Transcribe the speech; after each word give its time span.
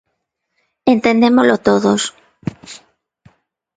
Entendémolo 0.93 1.55
todos. 1.67 2.01